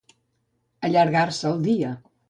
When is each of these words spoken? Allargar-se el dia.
Allargar-se 0.89 1.49
el 1.55 1.65
dia. 1.69 1.97